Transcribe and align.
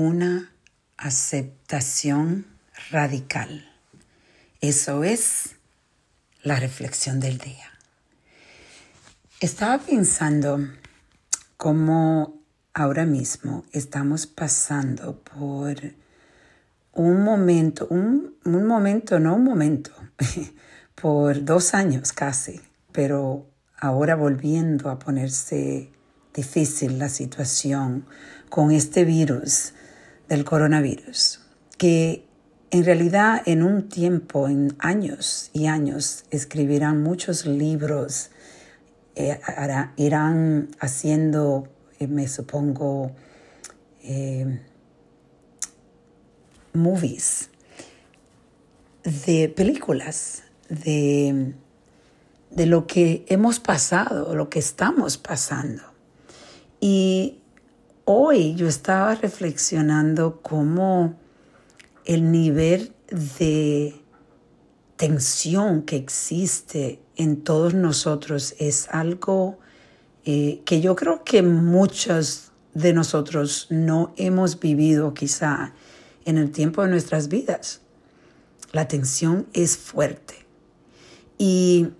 una 0.00 0.50
aceptación 0.96 2.46
radical. 2.90 3.70
Eso 4.62 5.04
es 5.04 5.56
la 6.42 6.56
reflexión 6.56 7.20
del 7.20 7.36
día. 7.36 7.70
Estaba 9.40 9.78
pensando 9.78 10.58
cómo 11.58 12.40
ahora 12.72 13.04
mismo 13.04 13.64
estamos 13.72 14.26
pasando 14.26 15.20
por 15.20 15.76
un 16.94 17.22
momento, 17.22 17.86
un, 17.90 18.38
momento, 18.44 19.20
no 19.20 19.34
un 19.36 19.44
momento, 19.44 19.92
por 20.94 21.44
dos 21.44 21.74
años 21.74 22.14
casi, 22.14 22.58
pero 22.90 23.46
ahora 23.78 24.16
volviendo 24.16 24.88
a 24.88 24.98
ponerse 24.98 25.90
difícil 26.32 26.98
la 26.98 27.10
situación 27.10 28.06
con 28.48 28.70
este 28.70 29.04
virus 29.04 29.74
del 30.30 30.44
coronavirus, 30.44 31.40
que 31.76 32.24
en 32.70 32.84
realidad 32.84 33.42
en 33.46 33.64
un 33.64 33.88
tiempo, 33.88 34.48
en 34.48 34.76
años 34.78 35.50
y 35.52 35.66
años, 35.66 36.24
escribirán 36.30 37.02
muchos 37.02 37.46
libros, 37.46 38.30
eh, 39.16 39.40
irán 39.96 40.68
haciendo, 40.78 41.68
eh, 41.98 42.06
me 42.06 42.28
supongo, 42.28 43.10
eh, 44.04 44.60
movies, 46.74 47.50
de 49.02 49.48
películas, 49.48 50.44
de, 50.68 51.54
de 52.50 52.66
lo 52.66 52.86
que 52.86 53.24
hemos 53.28 53.58
pasado, 53.58 54.36
lo 54.36 54.48
que 54.48 54.60
estamos 54.60 55.18
pasando. 55.18 55.82
Y 56.80 57.39
hoy 58.12 58.56
yo 58.56 58.66
estaba 58.66 59.14
reflexionando 59.14 60.40
cómo 60.42 61.14
el 62.04 62.32
nivel 62.32 62.92
de 63.38 63.94
tensión 64.96 65.82
que 65.82 65.94
existe 65.94 67.00
en 67.14 67.44
todos 67.44 67.72
nosotros 67.72 68.56
es 68.58 68.88
algo 68.88 69.60
eh, 70.24 70.60
que 70.64 70.80
yo 70.80 70.96
creo 70.96 71.22
que 71.22 71.42
muchos 71.44 72.50
de 72.74 72.92
nosotros 72.92 73.68
no 73.70 74.12
hemos 74.16 74.58
vivido 74.58 75.14
quizá 75.14 75.72
en 76.24 76.36
el 76.36 76.50
tiempo 76.50 76.82
de 76.82 76.88
nuestras 76.88 77.28
vidas. 77.28 77.80
La 78.72 78.88
tensión 78.88 79.46
es 79.52 79.76
fuerte. 79.76 80.34
Y 81.38 81.90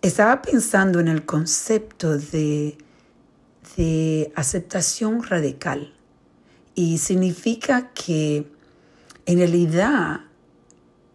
estaba 0.00 0.40
pensando 0.40 1.00
en 1.00 1.08
el 1.08 1.26
concepto 1.26 2.16
de, 2.16 2.78
de 3.76 4.32
aceptación 4.34 5.22
radical. 5.22 5.94
Y 6.74 6.98
significa 6.98 7.90
que 7.92 8.46
en 9.26 9.38
realidad 9.38 10.20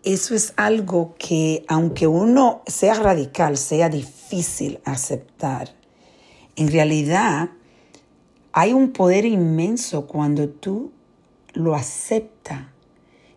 eso 0.03 0.35
es 0.35 0.53
algo 0.55 1.15
que 1.17 1.65
aunque 1.67 2.07
uno 2.07 2.61
sea 2.67 2.93
radical, 2.95 3.57
sea 3.57 3.89
difícil 3.89 4.79
aceptar, 4.85 5.75
en 6.55 6.71
realidad 6.71 7.49
hay 8.51 8.71
un 8.73 8.93
poder 8.93 9.25
inmenso 9.25 10.07
cuando 10.07 10.47
tú 10.47 10.91
lo 11.53 11.75
aceptas 11.75 12.67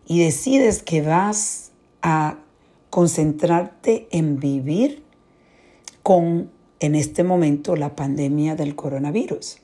y 0.05 0.23
decides 0.23 0.81
que 0.83 1.01
vas 1.01 1.71
a 2.01 2.37
concentrarte 2.89 4.07
en 4.11 4.39
vivir 4.39 5.03
con, 6.03 6.51
en 6.79 6.95
este 6.95 7.23
momento, 7.23 7.75
la 7.75 7.95
pandemia 7.95 8.55
del 8.55 8.75
coronavirus. 8.75 9.57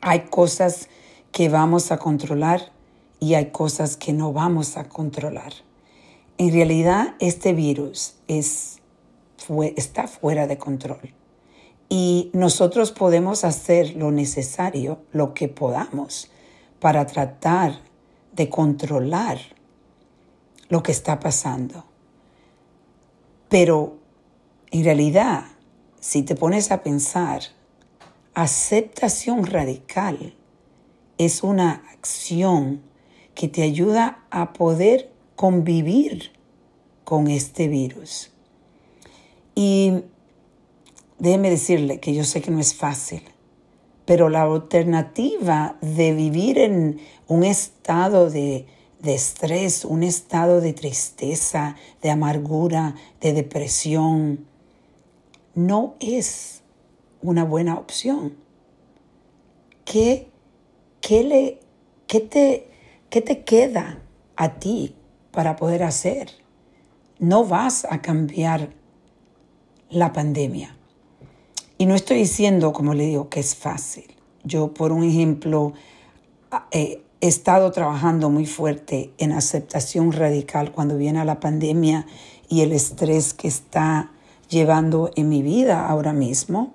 Hay 0.00 0.20
cosas 0.30 0.88
que 1.30 1.48
vamos 1.48 1.92
a 1.92 1.98
controlar 1.98 2.72
y 3.20 3.34
hay 3.34 3.50
cosas 3.50 3.96
que 3.96 4.12
no 4.12 4.32
vamos 4.32 4.76
a 4.76 4.88
controlar. 4.88 5.52
En 6.38 6.52
realidad, 6.52 7.14
este 7.20 7.52
virus 7.52 8.14
es, 8.26 8.78
está 9.76 10.08
fuera 10.08 10.46
de 10.46 10.58
control 10.58 11.14
y 11.94 12.30
nosotros 12.32 12.90
podemos 12.90 13.44
hacer 13.44 13.96
lo 13.96 14.10
necesario, 14.10 15.02
lo 15.12 15.34
que 15.34 15.48
podamos, 15.48 16.30
para 16.80 17.06
tratar 17.06 17.80
de 18.32 18.48
controlar 18.48 19.38
lo 20.70 20.82
que 20.82 20.90
está 20.90 21.20
pasando. 21.20 21.84
Pero 23.50 23.98
en 24.70 24.84
realidad, 24.84 25.44
si 26.02 26.24
te 26.24 26.34
pones 26.34 26.72
a 26.72 26.82
pensar, 26.82 27.42
aceptación 28.34 29.46
radical 29.46 30.34
es 31.16 31.44
una 31.44 31.84
acción 31.92 32.82
que 33.36 33.46
te 33.46 33.62
ayuda 33.62 34.24
a 34.30 34.52
poder 34.52 35.12
convivir 35.36 36.32
con 37.04 37.28
este 37.28 37.68
virus. 37.68 38.32
Y 39.54 40.02
déjeme 41.20 41.50
decirle 41.50 42.00
que 42.00 42.14
yo 42.14 42.24
sé 42.24 42.42
que 42.42 42.50
no 42.50 42.58
es 42.58 42.74
fácil, 42.74 43.22
pero 44.04 44.28
la 44.28 44.42
alternativa 44.42 45.76
de 45.82 46.14
vivir 46.14 46.58
en 46.58 46.98
un 47.28 47.44
estado 47.44 48.28
de, 48.28 48.66
estrés, 49.04 49.84
un 49.84 50.02
estado 50.02 50.60
de 50.60 50.72
tristeza, 50.72 51.76
de 52.02 52.10
amargura, 52.10 52.96
de 53.20 53.34
depresión, 53.34 54.50
no 55.54 55.94
es 56.00 56.62
una 57.20 57.44
buena 57.44 57.76
opción. 57.76 58.36
¿Qué, 59.84 60.28
qué, 61.00 61.24
le, 61.24 61.60
qué, 62.06 62.20
te, 62.20 62.68
¿qué 63.10 63.20
te 63.20 63.44
queda 63.44 64.02
a 64.36 64.58
ti 64.58 64.94
para 65.30 65.56
poder 65.56 65.82
hacer? 65.82 66.30
No 67.18 67.44
vas 67.44 67.86
a 67.88 68.00
cambiar 68.00 68.70
la 69.90 70.12
pandemia. 70.12 70.76
Y 71.78 71.86
no 71.86 71.94
estoy 71.94 72.18
diciendo, 72.18 72.72
como 72.72 72.94
le 72.94 73.06
digo, 73.06 73.28
que 73.28 73.40
es 73.40 73.54
fácil. 73.54 74.16
Yo, 74.44 74.72
por 74.72 74.92
un 74.92 75.04
ejemplo, 75.04 75.72
eh, 76.70 77.02
he 77.20 77.28
estado 77.28 77.70
trabajando 77.70 78.30
muy 78.30 78.46
fuerte 78.46 79.12
en 79.18 79.32
aceptación 79.32 80.12
radical 80.12 80.72
cuando 80.72 80.96
viene 80.96 81.24
la 81.24 81.40
pandemia 81.40 82.06
y 82.48 82.62
el 82.62 82.72
estrés 82.72 83.34
que 83.34 83.48
está 83.48 84.10
llevando 84.52 85.10
en 85.16 85.28
mi 85.28 85.42
vida 85.42 85.88
ahora 85.88 86.12
mismo. 86.12 86.74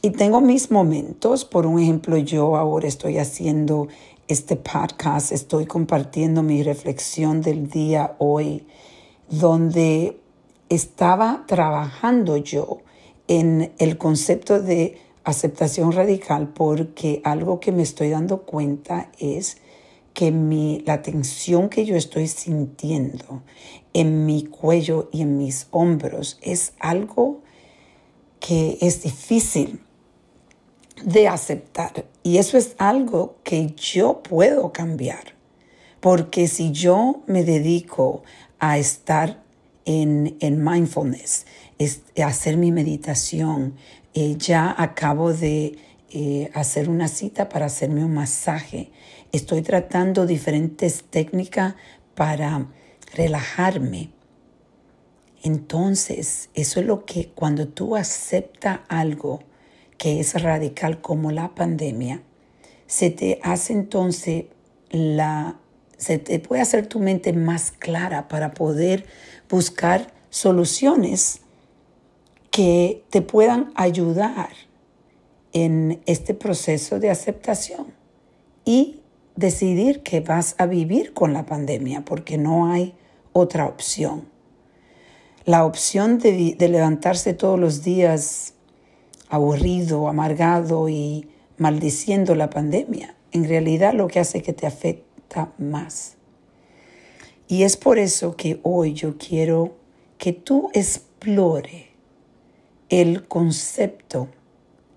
Y 0.00 0.10
tengo 0.10 0.40
mis 0.40 0.70
momentos, 0.70 1.44
por 1.44 1.66
un 1.66 1.78
ejemplo, 1.78 2.16
yo 2.16 2.56
ahora 2.56 2.88
estoy 2.88 3.18
haciendo 3.18 3.86
este 4.26 4.56
podcast, 4.56 5.30
estoy 5.30 5.66
compartiendo 5.66 6.42
mi 6.42 6.62
reflexión 6.62 7.42
del 7.42 7.68
día 7.68 8.16
hoy, 8.18 8.66
donde 9.28 10.18
estaba 10.68 11.44
trabajando 11.46 12.36
yo 12.38 12.78
en 13.28 13.72
el 13.78 13.98
concepto 13.98 14.60
de 14.60 14.98
aceptación 15.24 15.92
radical 15.92 16.48
porque 16.48 17.20
algo 17.22 17.60
que 17.60 17.70
me 17.70 17.82
estoy 17.82 18.10
dando 18.10 18.42
cuenta 18.42 19.12
es 19.18 19.58
que 20.14 20.30
mi, 20.30 20.82
la 20.86 21.02
tensión 21.02 21.68
que 21.68 21.84
yo 21.84 21.96
estoy 21.96 22.28
sintiendo 22.28 23.42
en 23.92 24.26
mi 24.26 24.44
cuello 24.44 25.08
y 25.12 25.22
en 25.22 25.38
mis 25.38 25.66
hombros 25.70 26.38
es 26.42 26.74
algo 26.78 27.42
que 28.40 28.78
es 28.80 29.02
difícil 29.02 29.80
de 31.04 31.28
aceptar. 31.28 32.06
Y 32.22 32.38
eso 32.38 32.58
es 32.58 32.74
algo 32.78 33.36
que 33.42 33.74
yo 33.76 34.22
puedo 34.22 34.72
cambiar. 34.72 35.34
Porque 36.00 36.48
si 36.48 36.72
yo 36.72 37.22
me 37.26 37.44
dedico 37.44 38.22
a 38.58 38.78
estar 38.78 39.42
en, 39.84 40.36
en 40.40 40.62
mindfulness, 40.62 41.46
es, 41.78 42.02
hacer 42.24 42.56
mi 42.56 42.72
meditación, 42.72 43.74
eh, 44.14 44.36
ya 44.36 44.74
acabo 44.76 45.32
de 45.32 45.78
eh, 46.10 46.50
hacer 46.54 46.88
una 46.88 47.08
cita 47.08 47.48
para 47.48 47.66
hacerme 47.66 48.04
un 48.04 48.14
masaje. 48.14 48.90
Estoy 49.32 49.62
tratando 49.62 50.26
diferentes 50.26 51.04
técnicas 51.04 51.74
para 52.14 52.66
relajarme. 53.14 54.10
Entonces, 55.42 56.50
eso 56.52 56.80
es 56.80 56.86
lo 56.86 57.06
que 57.06 57.30
cuando 57.30 57.66
tú 57.66 57.96
aceptas 57.96 58.80
algo, 58.88 59.40
que 59.96 60.20
es 60.20 60.40
radical 60.40 61.00
como 61.00 61.32
la 61.32 61.54
pandemia, 61.54 62.22
se 62.86 63.08
te 63.08 63.40
hace 63.42 63.72
entonces 63.72 64.44
la, 64.90 65.58
se 65.96 66.18
te 66.18 66.38
puede 66.38 66.60
hacer 66.60 66.86
tu 66.86 66.98
mente 66.98 67.32
más 67.32 67.70
clara 67.70 68.28
para 68.28 68.52
poder 68.52 69.06
buscar 69.48 70.12
soluciones 70.28 71.40
que 72.50 73.02
te 73.08 73.22
puedan 73.22 73.72
ayudar 73.76 74.50
en 75.54 76.02
este 76.04 76.34
proceso 76.34 77.00
de 77.00 77.08
aceptación 77.08 77.94
y 78.66 79.01
decidir 79.36 80.02
que 80.02 80.20
vas 80.20 80.54
a 80.58 80.66
vivir 80.66 81.12
con 81.12 81.32
la 81.32 81.46
pandemia 81.46 82.04
porque 82.04 82.38
no 82.38 82.70
hay 82.70 82.94
otra 83.32 83.66
opción. 83.66 84.28
La 85.44 85.64
opción 85.64 86.18
de, 86.18 86.54
de 86.56 86.68
levantarse 86.68 87.34
todos 87.34 87.58
los 87.58 87.82
días 87.82 88.54
aburrido, 89.28 90.08
amargado 90.08 90.88
y 90.88 91.28
maldiciendo 91.56 92.34
la 92.34 92.50
pandemia 92.50 93.16
en 93.32 93.48
realidad 93.48 93.94
lo 93.94 94.06
que 94.08 94.20
hace 94.20 94.42
que 94.42 94.52
te 94.52 94.66
afecta 94.66 95.52
más. 95.58 96.16
Y 97.48 97.64
es 97.64 97.76
por 97.76 97.98
eso 97.98 98.36
que 98.36 98.60
hoy 98.62 98.92
yo 98.92 99.16
quiero 99.18 99.76
que 100.18 100.32
tú 100.32 100.70
explore 100.74 101.88
el 102.88 103.26
concepto 103.26 104.28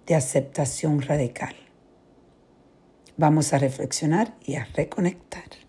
de 0.05 0.15
aceptación 0.15 1.01
radical. 1.01 1.55
Vamos 3.17 3.53
a 3.53 3.57
reflexionar 3.57 4.35
y 4.44 4.56
a 4.56 4.65
reconectar. 4.75 5.64